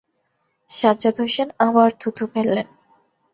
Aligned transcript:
সাজ্জাদ 0.71 1.15
হোসেন 1.21 1.49
আবার 1.59 1.89
থুথু 1.99 2.25
ফেললেন। 2.33 2.67